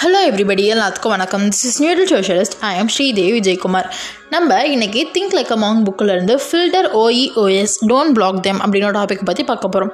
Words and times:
Hello 0.00 0.18
everybody 0.26 0.64
எல்லாத்துக்கும் 0.72 1.08
வணக்கம். 1.08 1.42
This 1.42 1.64
is 1.64 1.82
neutral 1.82 2.08
socialist 2.10 2.52
I 2.60 2.76
am 2.76 2.88
Sridevi 2.88 3.40
Vijayakumar 3.40 3.88
நம்ம 4.30 4.62
இன்றைக்கி 4.64 5.04
திங்க் 5.12 5.34
லைக் 5.34 5.52
அமாங் 5.56 5.82
புக்கிலேருந்து 5.84 6.34
ஃபில்டர் 6.36 6.88
ஓஇஓஎஸ் 6.94 7.74
டோன்ட் 7.86 8.12
பிளாக் 8.12 8.42
தெம் 8.42 8.60
அப்படின்ற 8.60 8.90
டாபிக் 8.90 9.24
பற்றி 9.24 9.44
பார்க்க 9.44 9.68
போகிறோம் 9.68 9.92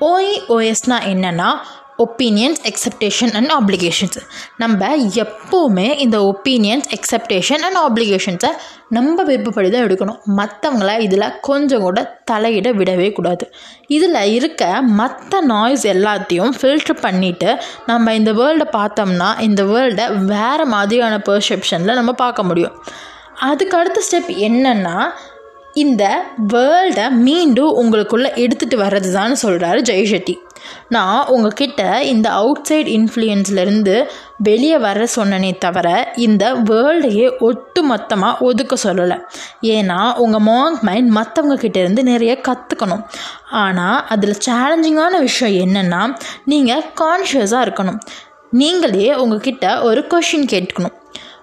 ஓஇஓஎஸ்னால் 0.00 1.06
என்னென்னா 1.06 1.48
ஒப்பீனியன்ஸ் 1.98 2.60
எக்ஸப்டேஷன் 2.70 3.32
அண்ட் 3.34 3.52
ஆப்ளிகேஷன்ஸ் 3.58 4.18
நம்ம 4.56 4.96
எப்போவுமே 4.96 5.98
இந்த 5.98 6.18
ஒப்பீனியன்ஸ் 6.32 6.88
எக்ஸப்டேஷன் 6.96 7.58
அண்ட் 7.58 7.78
ஆப்ளிகேஷன்ஸை 7.86 8.50
நம்ம 8.88 9.24
விருப்பப்படி 9.24 9.70
தான் 9.70 9.86
எடுக்கணும். 9.86 10.20
மற்றவங்கள 10.36 11.00
இதில் 11.00 11.34
கொஞ்சம் 11.40 11.80
கூட 11.80 12.22
தலையிட 12.30 12.68
விடவே 12.74 13.12
கூடாது. 13.12 13.50
இதில் 13.86 14.14
இருக்க 14.14 14.82
மற்ற 14.82 15.40
நாய்ஸ் 15.40 15.84
எல்லாத்தையும் 15.84 16.54
ஃபில்டர் 16.60 17.02
பண்ணிவிட்டு 17.02 17.58
நம்ம 17.86 18.14
இந்த 18.14 18.32
வேர்ல்டை 18.32 18.68
பார்த்தோம்னா 18.72 19.40
இந்த 19.40 19.64
வேர்ல்டை 19.64 20.24
வேறு 20.24 20.66
மாதிரியான 20.66 21.16
பெர்செப்ஷனில் 21.16 21.94
நம்ம 21.94 22.12
பார்க்க 22.12 22.42
முடியும். 22.42 22.76
அதுக்கு 23.40 23.76
அடுத்த 23.78 24.02
ஸ்டெப் 24.10 24.30
என்னென்னா 24.38 24.96
இந்த 25.74 26.04
வேர்ல்டை 26.52 27.10
மீண்டும் 27.10 27.76
உங்களுக்குள்ளே 27.82 28.30
எடுத்துகிட்டு 28.34 28.76
வர்றது 28.76 29.12
தான் 29.12 29.34
சொல்கிறாரு 29.42 29.80
ஜெய்ஷெட்டி 29.80 30.34
நான் 30.88 31.26
உங்ககிட்ட 31.26 31.82
இந்த 32.12 32.28
அவுட் 32.30 32.64
சைட் 32.64 32.88
இன்ஃப்ளூயன்ஸ்லேருந்து 32.88 33.96
வெளியே 34.38 34.78
வர 34.78 35.06
சொன்னனே 35.16 35.50
தவிர 35.58 35.88
இந்த 36.26 36.44
வேர்ல்டையே 36.70 37.26
ஒட்டு 37.38 37.82
மொத்தமாக 37.82 38.44
ஒதுக்க 38.44 38.76
சொல்லலை. 38.84 39.18
ஏன்னா 39.74 39.98
உங்கள் 40.24 40.44
மாங் 40.50 40.78
மைண்ட் 40.80 41.10
மற்றவங்க 41.16 41.56
கிட்டேருந்து 41.64 42.02
நிறைய 42.02 42.34
கற்றுக்கணும் 42.48 43.04
ஆனால் 43.62 44.06
அதில் 44.08 44.42
சேலஞ்சிங்கான 44.46 45.14
விஷயம் 45.28 45.58
என்னென்னா 45.66 46.02
நீங்கள் 46.44 46.86
கான்ஷியஸாக 47.00 47.66
இருக்கணும். 47.66 48.00
நீங்களே 48.50 49.14
உங்ககிட்ட 49.22 49.66
ஒரு 49.82 50.00
கொஷின் 50.10 50.48
கேட்கணும் 50.54 50.96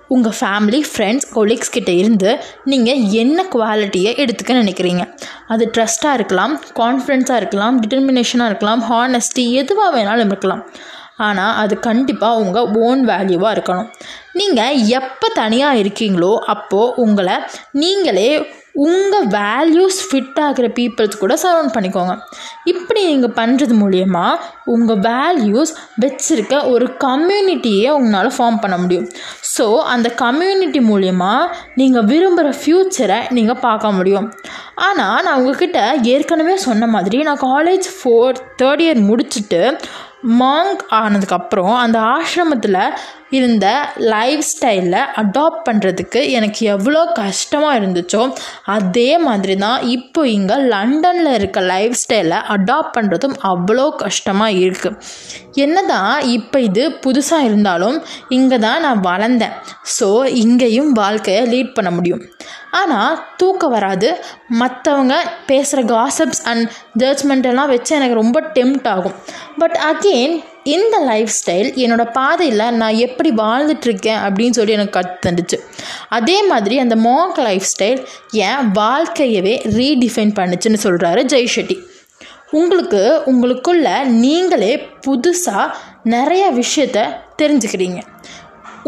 உங்கள் 0.07 0.35
ஃபேமிலி 0.39 0.81
ஃப்ரெண்ட்ஸ் 0.91 1.27
கொலீக்ஸ் 1.35 1.71
கிட்டே 1.75 1.95
இருந்து 1.97 2.31
நீங்கள் 2.71 3.01
என்ன 3.21 3.45
குவாலிட்டியை 3.53 4.11
எடுத்துக்க 4.23 4.53
நினைக்கிறீங்க? 4.61 5.03
அது 5.47 5.71
ட்ரஸ்ட்டாக 5.77 6.13
இருக்கலாம் 6.13 6.53
கான்ஃபிடென்ஸாக 6.81 7.35
இருக்கலாம் 7.35 7.77
டிட்டர்மினேஷனாக 7.81 8.51
இருக்கலாம் 8.51 8.83
ஹானஸ்டி 8.91 9.45
எதுவாக 9.61 9.89
வேணாலும் 9.97 10.31
இருக்கலாம். 10.33 10.63
ஆனால் 11.17 11.55
அது 11.55 11.79
கண்டிப்பாக 11.79 12.41
உங்கள் 12.43 12.69
ஓன் 12.87 13.01
வேல்யூவாக 13.07 13.55
இருக்கணும். 13.55 13.89
நீங்கள் 14.33 14.77
எப்போ 14.99 15.27
தனியாக 15.33 15.81
இருக்கீங்களோ 15.83 16.33
அப்போது 16.53 16.93
உங்களை 16.95 17.35
நீங்களே 17.71 18.29
உங்கள் 18.83 19.27
வேல்யூஸ் 19.35 19.99
ஃபிட் 20.07 20.39
ஆகிற 20.45 20.67
பீப்புள்ஸ் 20.77 21.19
கூட 21.21 21.33
சரௌண்ட் 21.43 21.73
பண்ணிக்கோங்க. 21.75 22.13
இப்படி 22.71 23.01
நீங்கள் 23.11 23.33
பண்ணுறது 23.39 23.75
மூலயமா 23.81 24.25
உங்கள் 24.73 24.99
வேல்யூஸ் 25.07 25.71
வச்சுருக்க 26.03 26.55
ஒரு 26.73 26.85
கம்யூனிட்டியை 27.05 27.89
உங்களால் 27.99 28.31
ஃபார்ம் 28.37 28.61
பண்ண 28.63 28.77
முடியும். 28.77 29.07
ஸோ 29.55 29.65
அந்த 29.93 30.07
கம்யூனிட்டி 30.23 30.81
மூலயமா 30.91 31.33
நீங்கள் 31.81 32.07
விரும்புகிற 32.11 32.51
ஃப்யூச்சரை 32.61 33.19
நீங்கள் 33.37 33.61
பார்க்க 33.67 33.91
முடியும். 33.91 34.27
ஆனால் 34.87 35.23
நான் 35.25 35.37
உங்ககிட்ட 35.41 35.79
ஏற்கனவே 36.13 36.57
சொன்ன 36.67 36.87
மாதிரி 36.95 37.19
நான் 37.29 37.43
காலேஜ் 37.49 37.87
ஃபோர் 37.97 38.41
தேர்ட் 38.61 38.83
இயர் 38.85 39.01
முடிச்சுட்டு 39.09 39.61
மாங்க் 40.41 40.83
ஆனதுக்கப்புறம் 40.91 41.75
அந்த 41.75 41.99
ஆசிரமத்தில் 41.99 42.79
இருந்த 43.29 43.67
லைஃப் 43.99 44.43
ஸ்டைலில் 44.51 44.99
அடாப்ட் 45.15 45.63
பண்ணுறதுக்கு 45.67 46.19
எனக்கு 46.29 46.65
எவ்வளோ 46.65 47.01
கஷ்டமாக 47.13 47.77
இருந்துச்சோ 47.79 48.21
அதே 48.65 49.17
மாதிரி 49.17 49.55
தான் 49.55 49.79
இப்போ 49.87 50.27
இங்கே 50.27 50.57
லண்டனில் 50.73 51.31
இருக்க 51.33 51.61
லைஃப் 51.61 51.95
ஸ்டைலை 52.03 52.39
அடாப்ட் 52.55 52.95
பண்ணுறதும் 52.97 53.35
அவ்வளோ 53.43 53.87
கஷ்டமாக 53.95 54.51
இருக்குது 54.51 54.97
என்ன 55.61 55.83
தான் 55.85 56.13
இப்போ 56.27 56.59
இது 56.59 56.91
புதுசாக 57.05 57.43
இருந்தாலும் 57.43 57.97
இங்கே 58.29 58.57
தான் 58.57 58.81
நான் 58.81 59.01
வளர்ந்தேன். 59.01 59.55
ஸோ 59.97 60.25
இங்கேயும் 60.25 60.91
வாழ்க்கையை 60.93 61.45
லீட் 61.45 61.75
பண்ண 61.77 61.91
முடியும். 61.91 62.23
ஆனால் 62.81 63.15
தூக்கம் 63.37 63.71
வராது. 63.71 64.09
மற்றவங்க 64.59 65.15
பேசுகிற 65.45 65.81
காசப்ஸ் 65.93 66.41
அண்ட் 66.43 66.69
ஜட்ஜ்மெண்ட்டெல்லாம் 66.99 67.71
வச்சு 67.73 67.95
எனக்கு 67.95 68.19
ரொம்ப 68.21 68.41
டெம்ட் 68.53 68.87
ஆகும். 68.87 69.15
பட் 69.57 69.77
அகெயின் 69.91 70.35
இந்த 70.63 70.95
லைஃப் 70.99 71.31
ஸ்டைல் 71.39 71.69
என்னோடய 71.83 72.11
பாதையில் 72.11 72.71
நான் 72.73 73.01
எப்படி 73.05 73.29
வாழ்ந்துட்டுருக்கேன் 73.37 74.21
அப்படின்னு 74.27 74.57
சொல்லி 74.59 74.71
எனக்கு 74.71 74.99
கற்றுந்துச்சு 74.99 75.57
அதே 76.09 76.37
மாதிரி 76.43 76.75
அந்த 76.79 76.95
மாக் 76.95 77.39
லைஃப் 77.47 77.67
ஸ்டைல் 77.73 77.99
என் 78.43 78.71
வாழ்க்கையவே 78.79 79.55
ரீடிஃபைன் 79.79 80.33
பண்ணுச்சுன்னு 80.39 80.81
சொல்கிறாரு 80.85 81.21
ஜெய் 81.33 81.53
ஷெட்டி 81.55 81.77
உங்களுக்கு 82.51 83.01
உங்களுக்குள்ள 83.25 83.87
நீங்களே 84.23 84.73
புதுசாக 85.07 85.71
நிறைய 86.03 86.43
விஷயத்த 86.53 86.99
தெரிஞ்சுக்கிறீங்க. 87.41 87.99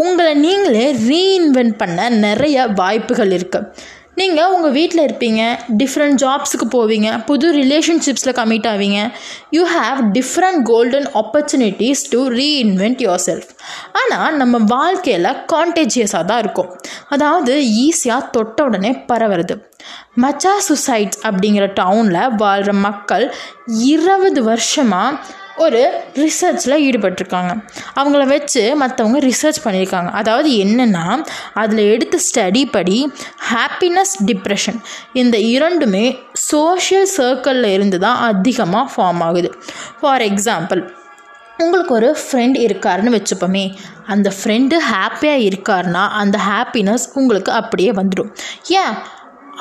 உங்களை 0.06 0.34
நீங்களே 0.46 0.88
ரீஇன்வென்ட் 1.12 1.78
பண்ண 1.84 2.10
நிறைய 2.26 2.68
வாய்ப்புகள் 2.82 3.32
இருக்குது 3.38 3.96
நீங்கள் 4.20 4.52
உங்கள் 4.54 4.74
வீட்டில் 4.78 5.02
இருப்பீங்க 5.08 5.42
டிஃப்ரெண்ட் 5.80 6.20
ஜாப்ஸுக்கு 6.22 6.66
போவீங்க 6.76 7.10
புது 7.26 7.48
ரிலேஷன்ஷிப்ஸில் 7.54 8.36
கமிட் 8.40 8.68
ஆவீங்க. 8.72 9.00
You 9.56 9.64
have 9.74 10.00
different 10.18 10.62
golden 10.70 11.08
opportunities 11.22 12.02
to 12.14 12.22
reinvent 12.40 13.04
yourself 13.26 13.52
ஆனால் 14.02 14.38
நம்ம 14.42 14.58
வாழ்க்கையில் 14.74 15.30
கான்டேஜியஸாக 15.54 16.26
தான் 16.32 16.42
இருக்கும். 16.46 16.72
அதாவது 17.16 17.56
ஈஸியாக 17.86 18.30
தொட்ட 18.36 18.64
உடனே 18.70 18.94
பரவுறது. 19.12 19.58
மச்சா 20.24 20.54
சுசைட்ஸ் 20.70 21.20
அப்படிங்கிற 21.28 21.66
டவுனில் 21.82 22.36
வாழ்கிற 22.44 22.74
மக்கள் 22.88 23.26
இருபது 23.94 24.42
வருஷமாக 24.44 25.20
ஒரு 25.58 25.82
ரிசர்ச்சில் 26.14 26.82
ஈடுபட்டிருக்காங்க. 26.88 27.52
அவங்கள 27.96 28.28
வச்சு 28.28 28.78
மற்றவங்க 28.82 29.20
ரிசர்ச் 29.30 29.62
பண்ணியிருக்காங்க. 29.64 30.10
அதாவது 30.12 30.50
என்னென்னா 30.50 31.06
அதில் 31.54 31.78
எடுத்த 31.78 32.18
ஸ்டடி 32.28 32.64
படி 32.72 33.14
ஹாப்பினஸ் 33.52 34.16
டிப்ரெஷன் 34.26 34.80
இந்த 35.14 35.38
இரண்டுமே 35.38 36.06
சோஷியல் 36.34 37.10
சர்க்கிளில் 37.18 37.74
இருந்து 37.74 38.00
தான் 38.00 38.18
அதிகமாக 38.18 38.92
ஃபார்ம் 38.94 39.24
ஆகுது. 39.24 39.52
ஃபார் 40.02 40.22
எக்ஸாம்பிள் 40.22 40.96
உங்களுக்கு 41.58 41.94
ஒரு 41.94 42.18
ஃப்ரெண்ட் 42.24 42.58
இருக்காருன்னு 42.66 43.14
வச்சுப்போமே. 43.18 43.76
அந்த 44.06 44.32
ஃப்ரெண்டு 44.38 44.76
ஹாப்பியாக 44.92 45.46
இருக்காருன்னா 45.50 46.08
அந்த 46.22 46.40
ஹாப்பினஸ் 46.50 47.06
உங்களுக்கு 47.14 47.52
அப்படியே 47.52 47.92
வந்துடும். 47.92 48.30
ஏன்? 48.68 48.94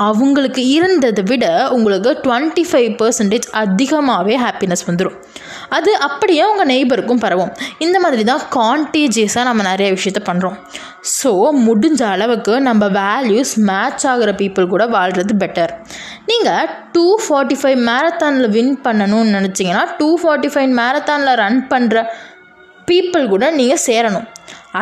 அவங்களுக்கு 0.05 0.63
இருந்ததை 0.69 1.23
விட 1.31 1.71
உங்களுக்கு 1.71 2.11
டுவெண்ட்டி 2.25 2.65
ஃபைவ் 2.71 2.91
பர்சன்டேஜ் 3.01 3.47
அதிகமாகவே 3.53 4.37
ஹாப்பினஸ் 4.37 4.85
வந்துடும் 4.89 5.17
அது 5.69 5.99
அப்படியே 5.99 6.43
உங்கள் 6.45 6.67
நெய்பருக்கும் 6.67 7.23
பரவும். 7.25 7.53
இந்த 7.79 8.01
மாதிரி 8.01 8.25
தான் 8.25 8.43
கான்டேஜியஸாக 8.57 9.43
நம்ம 9.43 9.63
நிறைய 9.63 9.91
விஷயத்த 9.93 10.21
பண்ணுறோம் 10.29 10.57
ஸோ 11.17 11.33
முடிஞ்ச 11.69 12.03
அளவுக்கு 12.15 12.61
நம்ம 12.61 12.89
வேல்யூஸ் 12.99 13.55
மேட்ச் 13.71 14.07
ஆகிற 14.07 14.33
பீப்புள் 14.33 14.69
கூட 14.69 14.87
வாழ்கிறது 14.87 15.35
பெட்டர் 15.45 15.73
நீங்கள் 16.27 16.71
டூ 16.93 17.07
ஃபார்ட்டி 17.27 17.59
ஃபைவ் 17.63 17.81
மேரத்தானில் 17.91 18.51
வின் 18.51 18.81
பண்ணணும்னு 18.85 19.35
நினச்சிங்கன்னா 19.39 19.85
டூ 19.99 20.09
ஃபார்ட்டி 20.23 20.51
ஃபைவ் 20.55 20.73
மேரத்தானில் 20.81 21.39
ரன் 21.45 21.61
பண்ணுற 21.69 22.07
பீப்புள் 22.89 23.29
கூட 23.29 23.51
நீங்கள் 23.51 23.85
சேரணும். 23.87 24.27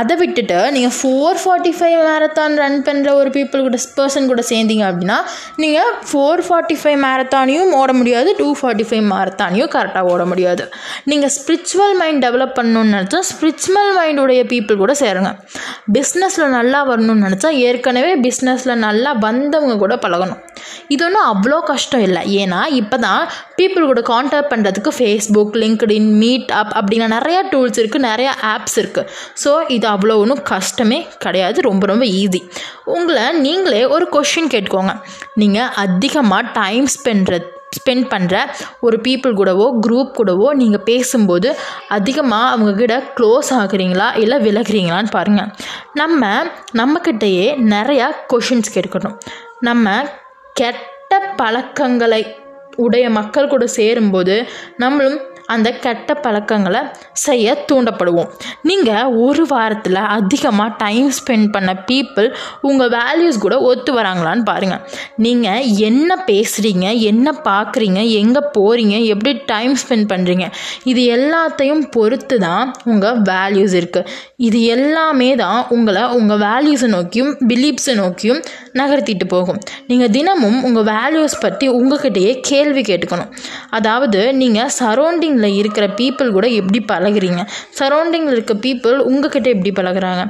அதை 0.00 0.14
விட்டுட்டு 0.22 0.58
நீங்கள் 0.76 0.94
four 0.98 1.38
forty 1.42 1.72
five 1.78 1.98
marathon 2.08 2.54
run 2.62 2.78
பண்ணுற 2.88 3.08
ஒரு 3.20 3.30
பீப்புள் 3.36 3.64
கூட 3.66 3.78
பர்சன் 3.98 4.28
கூட 4.30 4.42
சேர்ந்தீங்க 4.50 4.84
அப்படின்னா 4.90 5.18
நீங்கள் 5.62 5.90
ஃபோர் 6.08 6.42
ஃபார்ட்டி 6.46 6.76
ஃபைவ் 6.80 6.98
மேரத்தானையும் 7.04 7.72
ஓட 7.80 7.90
முடியாது 8.00 8.30
டூ 8.40 8.48
ஃபார்ட்டி 8.60 8.84
ஃபைவ் 8.88 9.04
மேரத்தானையும் 9.12 9.70
கரெக்டாக 9.74 10.12
ஓட 10.12 10.22
முடியாது. 10.30 10.64
நீங்கள் 11.10 11.32
ஸ்பிரிச்சுவல் 11.36 11.94
மைண்ட் 12.00 12.22
டெவலப் 12.26 12.54
பண்ணணும்னு 12.58 12.94
நினச்சா 12.96 13.20
ஸ்பிரிச்சுவல் 13.30 13.90
மைண்டுடைய 13.98 14.42
பீப்புள் 14.52 14.80
கூட 14.82 14.94
சேருங்க. 15.02 15.30
பிஸ்னஸில் 15.96 16.54
நல்லா 16.58 16.80
வரணும்னு 16.90 17.26
நினச்சா 17.26 17.50
ஏற்கனவே 17.66 18.12
பிஸ்னஸில் 18.26 18.74
நல்லா 18.86 19.12
வந்தவங்க 19.26 19.76
கூட 19.84 19.96
பழகணும். 20.04 20.40
இது 20.94 21.02
ஒன்றும் 21.06 21.28
அவ்வளோ 21.32 21.58
கஷ்டம் 21.72 22.04
இல்லை. 22.08 22.22
ஏன்னா 22.42 22.60
இப்போ 22.80 22.96
தான் 23.06 23.22
பீப்புள் 23.58 23.88
கூட 23.90 24.00
காண்டாக்ட் 24.12 24.50
பண்ணுறதுக்கு 24.52 24.90
ஃபேஸ்புக் 24.98 25.54
லிங்க்டின் 25.62 26.10
மீட் 26.22 26.50
அப் 26.60 26.72
அப்படின்னா 26.78 27.08
நிறையா 27.16 27.40
டூல்ஸ் 27.52 27.78
இருக்குது 27.82 28.06
நிறையா 28.10 28.32
ஆப்ஸ் 28.54 28.76
இருக்குது 28.82 29.08
ஸோ 29.44 29.52
இது 29.76 29.83
அவ்வளோ 29.92 30.14
ஒன்றும் 30.22 30.42
கஷ்டமே 30.42 31.06
கிடையாது. 31.18 31.60
ரொம்ப 31.60 31.86
ரொம்ப 31.86 32.04
ஈஸி 32.20 32.40
உங்களை 32.84 33.24
நீங்களே 33.46 33.82
ஒரு 33.86 34.06
கொஷின் 34.12 34.52
கேட்டுக்கோங்க. 34.54 34.94
நீங்கள் 35.34 35.72
அதிகமாக 35.84 36.50
டைம் 36.52 36.86
ஸ்பெண்ட் 36.94 37.52
ஸ்பெண்ட் 37.78 38.06
பண்ணுற 38.10 38.34
ஒரு 38.80 38.96
பீப்புள் 39.02 39.32
கூடவோ 39.38 39.66
குரூப் 39.86 40.10
கூடவோ 40.18 40.48
நீங்கள் 40.60 40.84
பேசும்போது 40.84 41.48
அதிகமாக 41.88 42.52
அவங்கக்கிட்ட 42.54 42.96
க்ளோஸ் 43.16 43.50
ஆகுறீங்களா? 43.60 44.06
இல்லை 44.16 44.38
விலகுறீங்களான்னு 44.46 45.10
பாருங்கள் 45.10 45.50
நம்ம 45.92 46.30
நம்மக்கிட்டேயே 46.80 47.48
நிறையா 47.74 48.08
கொஷின்ஸ் 48.32 48.74
கேட்கணும் 48.74 49.16
நம்ம 49.60 49.96
கெட்ட 50.60 51.20
பழக்கங்களை 51.36 52.22
உடைய 52.76 53.10
மக்கள் 53.10 53.48
கூட 53.48 53.66
சேரும்போது 53.66 54.36
நம்மளும் 54.76 55.20
அந்த 55.46 55.68
கெட்ட 55.84 56.14
பழக்கங்களை 56.14 56.80
செய்ய 57.26 57.54
தூண்டப்படுவோம். 57.70 58.30
நீங்கள் 58.70 59.12
ஒரு 59.26 59.44
வாரத்தில் 59.52 60.00
அதிகமாக 60.16 60.70
டைம் 60.84 61.08
ஸ்பெண்ட் 61.18 61.48
பண்ண 61.54 61.70
பீப்புள் 61.88 62.28
உங்கள் 62.68 62.92
வேல்யூஸ் 62.96 63.42
கூட 63.44 63.56
ஒத்து 63.70 63.92
வராங்களான்னு 63.98 64.44
பாருங்கள் 64.50 64.82
நீங்கள் 65.26 65.68
என்ன 65.88 66.18
பேசுகிறீங்க 66.30 66.86
என்ன 67.10 67.36
பார்க்குறீங்க 67.48 68.00
எங்கே 68.22 68.42
போகிறீங்க 68.56 68.96
எப்படி 69.14 69.32
டைம் 69.52 69.74
ஸ்பெண்ட் 69.82 70.08
பண்ணுறீங்க 70.12 70.46
இது 70.92 71.02
எல்லாத்தையும் 71.16 71.84
பொறுத்து 71.96 72.38
தான் 72.46 72.72
உங்கள் 72.92 73.20
வேல்யூஸ் 73.30 73.76
இருக்குது 73.80 74.10
இது 74.46 74.58
எல்லாமே 74.76 75.30
தான் 75.44 75.60
உங்களை 75.76 76.02
உங்கள் 76.18 76.40
வேல்யூஸை 76.46 76.88
நோக்கியும் 76.96 77.32
பிலீப்ஸை 77.50 77.94
நோக்கியும் 78.02 78.40
நகர்த்திட்டு 78.80 79.26
போகும். 79.34 79.58
நீங்கள் 79.90 80.12
தினமும் 80.16 80.58
உங்கள் 80.66 80.86
வேல்யூஸ் 80.92 81.36
பற்றி 81.44 81.66
உங்ககிட்டயே 81.78 82.32
கேள்வி 82.50 82.82
கேட்டுக்கணும். 82.88 83.30
அதாவது 83.78 84.20
நீங்கள் 84.40 84.72
சரௌண்டிங்கில் 84.78 85.58
இருக்கிற 85.60 85.86
பீப்புள் 86.00 86.34
கூட 86.36 86.46
எப்படி 86.60 86.80
பழகுறீங்க. 87.04 87.44
சரௌண்டிங்கில் 87.80 88.36
இருக்க 88.38 88.56
பீப்புள் 88.66 88.98
உங்ககிட்ட 89.12 89.48
எப்படி 89.56 89.72
பழகுறாங்க? 89.80 90.24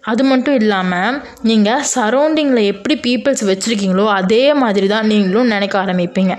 அது 0.00 0.24
மட்டும் 0.24 0.54
இல்லாமல் 0.54 1.16
நீங்கள் 1.42 1.82
சரௌண்டிங்கில் 1.94 2.68
எப்படி 2.72 2.94
பீப்புள்ஸ் 3.06 3.42
வச்சுருக்கீங்களோ 3.48 4.04
அதே 4.18 4.54
மாதிரி 4.54 4.86
தான் 4.86 5.06
நீங்களும் 5.06 5.50
நினைக்க 5.54 5.74
ஆரம்பிப்பீங்க. 5.84 6.34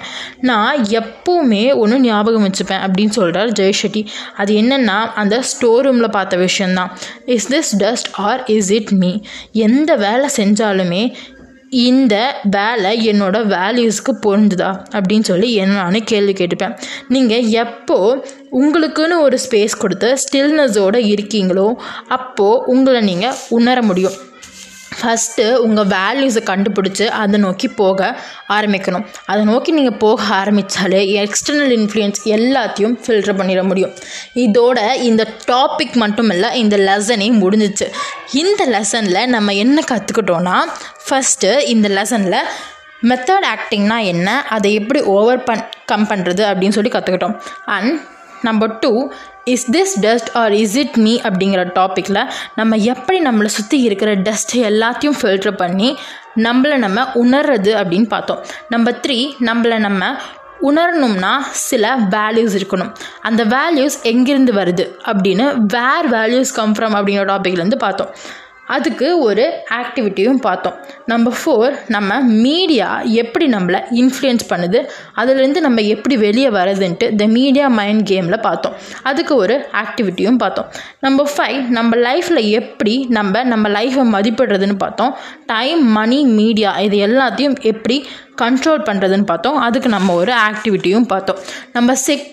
நான் 0.50 0.80
எப்போவுமே 1.00 1.62
ஒன்று 1.76 2.00
ஞாபகம் 2.00 2.46
வச்சுப்பேன் 2.48 2.84
அப்படின்னு 2.86 3.16
சொல்கிறார் 3.18 3.52
ஜெய்ஷெட்டி 3.60 4.02
அது 4.38 4.54
என்னென்னா 4.62 4.98
அந்த 5.24 5.42
ஸ்டோர் 5.42 5.86
ரூமில் 5.86 6.16
பார்த்த 6.18 6.38
விஷயந்தான் 6.38 6.94
is 7.36 7.50
this 7.54 7.74
dust 7.84 8.10
or 8.28 8.42
is 8.56 8.72
it 8.72 8.94
me 9.04 9.12
எந்த 9.68 9.96
வேலை 10.06 10.30
செஞ்சாலுமே 10.40 11.04
இந்த 11.70 12.36
வேலை 12.52 13.10
என்னோட 13.12 13.38
வேல்யூஸ்க்கு 13.56 14.12
பொருந்துதா? 14.26 14.82
அப்படின்னு 14.92 15.24
சொல்லி 15.24 15.54
என்ன 15.54 15.74
நானே 15.74 16.00
கேள்வி 16.00 16.34
கேட்டுப்பேன். 16.34 16.78
நீங்கள் 17.08 17.46
எப்போ 17.46 18.26
உங்களுக்குன்னு 18.52 19.20
ஒரு 19.20 19.40
ஸ்பேஸ் 19.50 19.78
கொடுத்து 19.78 20.14
ஸ்டில்னஸோடு 20.14 21.18
இருக்கீங்களோ 21.18 21.76
அப்போது 22.08 22.64
உங்களை 22.66 23.02
நீங்கள் 23.02 23.36
உணர 23.50 23.82
முடியும். 23.82 24.14
ஃபஸ்ட்டு 25.00 25.44
உங்கள் 25.66 25.90
வேல்யூஸை 25.96 26.42
கண்டுபிடிச்சி 26.52 27.06
அதை 27.22 27.40
நோக்கி 27.40 27.68
போக 27.82 28.10
ஆரம்பிக்கணும். 28.58 29.06
அதை 29.26 29.46
நோக்கி 29.46 29.72
நீங்கள் 29.72 29.98
போக 29.98 30.24
ஆரம்பித்தாலே 30.40 31.02
எக்ஸ்டர்னல் 31.26 31.74
இன்ஃப்ளூயன்ஸ் 31.80 32.22
எல்லாத்தையும் 32.38 32.96
ஃபில்டர் 33.04 33.40
பண்ணிட 33.42 33.64
முடியும். 33.64 33.94
இதோட 34.46 34.80
இந்த 35.10 35.26
டாபிக் 35.52 35.96
மட்டும் 35.96 36.30
இல்லை 36.30 36.52
இந்த 36.64 36.78
லெசனே 36.78 37.30
முடிஞ்சிச்சு. 37.44 37.88
இந்த 38.34 38.66
லெசனில் 38.76 39.22
நம்ம 39.28 39.54
என்ன 39.54 39.84
கற்றுக்கிட்டோன்னா 39.92 40.58
ஃபஸ்ட்டு 41.08 41.52
இந்த 41.76 41.90
லெசனில் 41.90 42.42
மெத்தட் 43.10 43.46
ஆக்டிங்னா 43.56 43.98
என்ன 44.14 44.30
அதை 44.50 44.70
எப்படி 44.74 45.02
ஓவர் 45.16 45.44
பண் 45.44 45.66
கம் 45.86 46.08
பண்ணுறது 46.08 46.44
அப்படின்னு 46.50 46.78
சொல்லி 46.78 46.92
கற்றுக்கிட்டோம் 46.94 47.36
and 47.66 47.94
number 48.44 48.74
two 48.80 48.92
is 49.54 49.66
this 49.72 49.94
dust 50.02 50.32
or 50.42 50.54
is 50.64 50.76
it 50.84 50.98
me 51.06 51.14
அப்படிங்கிற 51.30 51.64
டாப்பிக்கில் 51.78 52.22
நம்ம 52.56 52.76
எப்படி 52.94 53.20
நம்மளை 53.24 53.50
சுற்றி 53.58 53.80
இருக்கிற 53.88 54.16
டஸ்ட்டை 54.28 54.62
எல்லாத்தையும் 54.72 55.18
ஃபில்ட்ரு 55.22 55.54
பண்ணி 55.62 55.90
நம்மளை 56.48 56.76
நம்ம 56.86 57.00
உணர்றது 57.24 57.72
அப்படின்னு 57.82 58.08
பார்த்தோம். 58.08 58.42
நம்பர் 58.70 59.00
த்ரீ 59.08 59.18
நம்மளை 59.50 59.78
நம்ம 59.88 60.12
உணரணும்னா 60.68 61.34
சில 61.68 61.86
வேல்யூஸ் 62.16 62.56
இருக்கணும். 62.60 62.94
அந்த 63.22 63.42
வேல்யூஸ் 63.56 63.98
எங்கேருந்து 64.04 64.54
வருது 64.60 64.86
அப்படின்னு 65.12 65.46
வேர் 65.76 66.08
வேல்யூஸ் 66.16 66.54
கம் 66.54 66.74
ஃப்ரம் 66.74 66.96
அப்படிங்கிற 67.00 67.26
டாப்பிக்லேருந்து 67.32 67.78
பார்த்தோம். 67.86 68.12
அதுக்கு 68.76 69.08
ஒரு 69.28 69.46
ஆக்டிவிட்டியும் 69.80 70.42
பார்த்தோம். 70.48 70.76
நம்பர் 71.12 71.38
ஃபோர் 71.42 71.76
நம்ம 71.96 72.20
மீடியா 72.46 72.88
எப்படி 73.22 73.46
நம்மளை 73.56 73.80
இன்ஃப்ளூயன்ஸ் 74.02 74.46
பண்ணுது 74.50 74.80
அதுலேருந்து 75.16 75.60
நம்ம 75.68 75.82
எப்படி 75.96 76.18
வெளியே 76.26 76.50
வரதுன்ட்டு 76.58 77.08
த 77.22 77.28
மீடியா 77.38 77.68
மைண்ட் 77.80 78.10
கேமில் 78.10 78.42
பார்த்தோம். 78.48 78.76
அதுக்கு 79.04 79.36
ஒரு 79.36 79.58
ஆக்டிவிட்டியும் 79.84 80.40
பார்த்தோம். 80.44 80.70
நம்பர் 81.00 81.32
ஃபைவ் 81.36 81.60
நம்ம 81.78 81.98
லைஃப்பில் 82.08 82.44
எப்படி 82.62 82.96
நம்ம 83.18 83.44
நம்ம 83.54 83.70
லைஃப்பை 83.70 84.06
மதிப்பிடுறதுன்னு 84.16 84.78
பார்த்தோம். 84.86 85.14
டைம் 85.46 85.84
மணி 86.00 86.20
மீடியா 86.40 86.72
இது 86.88 86.98
எல்லாத்தையும் 87.08 87.60
எப்படி 87.74 87.98
கண்ட்ரோல் 88.42 88.84
பண்ணுறதுன்னு 88.90 89.30
பார்த்தோம். 89.32 89.58
அதுக்கு 89.68 89.90
நம்ம 89.90 90.14
ஒரு 90.24 90.34
ஆக்டிவிட்டியும் 90.48 91.10
பார்த்தோம். 91.14 91.40
நம்ம 91.74 91.96
செக் 91.96 92.28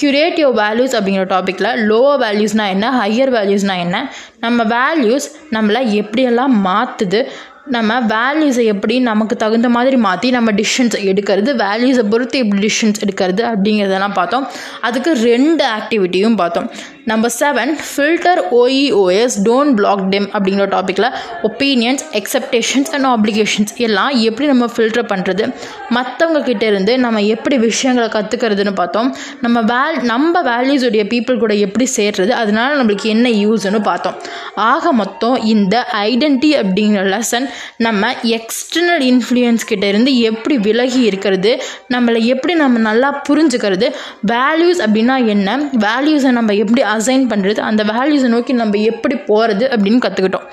சிக்ஸ் 0.00 0.40
யோர் 0.40 0.56
வேல்யூஸ் 0.62 0.94
அப்படிங்கிற 0.98 1.24
டாப்பிக்கில் 1.34 1.70
லோவர் 1.88 2.20
வேல்யூஸ்னால் 2.24 2.68
என்ன 2.68 2.86
ஹையர் 3.00 3.32
வேல்யூஸ்னால் 3.38 3.82
என்ன 3.86 4.12
நம்ம 4.40 4.64
வேல்யூஸ் 4.64 5.26
நம்மளை 5.50 5.82
எப்படியெல்லாம் 6.00 6.54
மாற்றுது 6.66 7.26
நம்ம 7.74 8.00
வேல்யூஸை 8.00 8.64
எப்படி 8.64 9.00
நமக்கு 9.00 9.36
தகுந்த 9.36 9.68
மாதிரி 9.68 9.96
மாற்றி 9.96 10.30
நம்ம 10.30 10.52
டிசிஷன்ஸ் 10.52 10.96
எடுக்கிறது 11.10 11.52
வேல்யூஸை 11.62 12.04
பொறுத்து 12.10 12.38
எப்படி 12.38 12.60
டிசிஷன்ஸ் 12.66 13.00
எடுக்கிறது 13.04 13.42
அப்படிங்கிறதெல்லாம் 13.52 14.12
பார்த்தோம். 14.12 14.46
அதுக்கு 14.80 15.12
ரெண்டு 15.12 15.64
ஆக்டிவிட்டியும் 15.78 16.36
பார்த்தோம். 16.36 16.70
Number 17.06 17.32
seven 17.40 17.72
filter 17.88 18.40
ஓஇஓஎஸ் 18.50 19.34
don't 19.44 19.74
block 19.74 20.00
them 20.08 20.28
அப்படிங்கிற 20.30 20.64
டாப்பிக்கில் 20.76 21.12
ஒப்பீனியன்ஸ் 21.42 22.02
எக்ஸப்டேஷன்ஸ் 22.12 22.90
அண்ட் 22.96 23.06
ஆப்ளிகேஷன்ஸ் 23.12 23.72
எல்லாம் 23.76 24.08
எப்படி 24.08 24.48
நம்ம 24.48 24.66
ஃபில்டர் 24.76 25.06
பண்ணுறது 25.12 25.44
மற்றவங்க 25.90 26.62
இருந்து 26.62 26.98
நம்ம 26.98 27.22
எப்படி 27.22 27.58
விஷயங்களை 27.58 28.10
கற்றுக்கிறதுன்னு 28.10 28.74
பார்த்தோம். 28.74 29.16
நம்ம 29.40 29.62
வேல் 29.62 30.02
நம்ம 30.02 30.42
வேல்யூஸுடைய 30.42 31.04
பீப்புள் 31.12 31.38
கூட 31.38 31.54
எப்படி 31.54 31.88
சேர்றது? 31.96 32.28
அதனால 32.28 32.82
நம்மளுக்கு 32.82 33.02
என்ன 33.02 33.28
யூஸ்னு 33.28 33.82
பார்த்தோம். 33.82 34.14
ஆக 34.54 34.92
மொத்தம் 34.92 35.36
இந்த 35.44 35.86
ஐடென்டி 35.92 36.50
அப்படிங்கிற 36.62 37.04
லெசன் 37.14 37.48
நம்ம 37.76 38.12
எக்ஸ்டர்னல் 38.12 39.04
இன்ஃப்ளூயன்ஸ் 39.10 39.66
கிட்ட 39.66 39.86
இருந்து 39.86 40.18
எப்படி 40.20 40.58
விலகி 40.58 41.00
இருக்கிறது? 41.00 41.62
நம்மளை 41.94 42.22
எப்படி 42.24 42.54
நம்ம 42.54 42.78
நல்லா 42.78 43.22
புரிஞ்சுக்கிறது? 43.28 43.92
வேல்யூஸ் 44.26 44.82
அப்படின்னா 44.86 45.26
என்ன? 45.26 45.70
வேல்யூஸை 45.78 46.30
நம்ம 46.30 46.52
எப்படி 46.52 46.94
அசைன் 46.96 47.26
பண்ணுறது 47.32 47.60
அந்த 47.70 47.84
வேல்யூஸை 47.84 48.30
நோக்கி 48.34 48.52
நம்ம 48.62 48.78
எப்படி 48.92 49.16
போகிறது 49.30 49.66
அப்படின்னு 49.76 50.00
கற்றுக்கிட்டோம் 50.06 50.48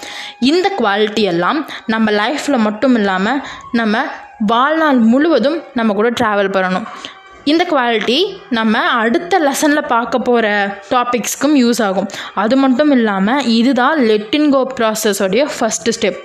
இந்த 0.52 0.68
குவாலிட்டி 0.82 1.24
எல்லாம் 1.34 1.60
நம்ம 1.86 2.12
லைஃப்பில் 2.12 2.66
மட்டும் 2.68 2.96
இல்லாமல் 2.96 3.42
நம்ம 3.72 4.06
வாழ்நாள் 4.52 5.02
முழுவதும் 5.12 5.60
நம்ம 5.74 5.94
கூட 5.94 6.10
ட்ராவல் 6.10 6.54
பண்ணணும். 6.56 6.88
இந்த 7.52 7.64
குவாலிட்டி 7.70 8.18
நம்ம 8.50 8.80
அடுத்த 8.80 9.40
லெசனில் 9.40 9.88
பார்க்க 9.88 10.20
போகிற 10.20 10.48
டாபிக்ஸ்க்கும் 10.90 11.56
யூஸ் 11.62 11.82
ஆகும். 11.84 12.08
அது 12.34 12.56
மட்டும் 12.58 12.92
இல்லாமல் 12.92 13.46
இதுதான் 13.58 13.98
லெட்டின் 14.10 14.50
கோ 14.50 14.62
ப்ராசஸோடைய 14.78 15.46
ஃபஸ்ட்டு 15.58 15.94
ஸ்டெப் 15.98 16.20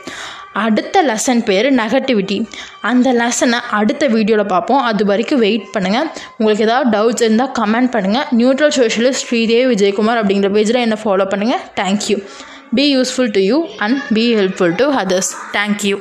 அடுத்த 0.55 1.03
லெசன் 1.03 1.43
பேர் 1.49 1.69
நெகட்டிவிட்டி 1.81 2.39
அந்த 2.91 3.09
லெசனை 3.13 3.59
அடுத்த 3.79 4.05
வீடியோவில் 4.15 4.53
பார்ப்போம். 4.55 4.83
அது 4.91 5.05
வரைக்கும் 5.05 5.43
வெயிட் 5.47 5.67
பண்ணுங்கள் 5.75 6.09
உங்களுக்கு 6.39 6.67
ஏதாவது 6.69 6.91
டவுட்ஸ் 6.97 7.25
இருந்தால் 7.27 7.55
கமெண்ட் 7.61 7.93
பண்ணுங்கள் 7.97 8.29
நியூட்ரல் 8.41 8.77
சோஷியலிஸ்ட் 8.81 9.25
ஸ்ரீதேவ் 9.29 9.67
விஜயகுமார் 9.75 10.21
அப்படிங்கிற 10.23 10.51
பேஜில் 10.59 10.85
என்னை 10.85 11.01
ஃபாலோ 11.05 11.27
பண்ணுங்கள் 11.35 11.65
thank you 11.81 12.19
be 12.79 12.87
useful 12.97 13.35
to 13.39 13.43
you 13.51 13.59
and 13.79 13.99
be 14.13 14.27
helpful 14.41 14.77
to 14.77 14.87
others 15.03 15.33
thank you 15.53 15.97